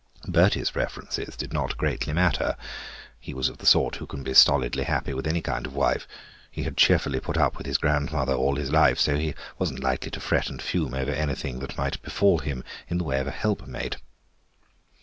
[0.27, 2.57] Bertie's preferences did not greatly matter;
[3.19, 6.07] he was of the sort who can be stolidly happy with any kind of wife;
[6.49, 10.09] he had cheerfully put up with his grandmother all his life, so was not likely
[10.09, 13.31] to fret and fume over anything that might befall him in the way of a
[13.31, 13.97] helpmate.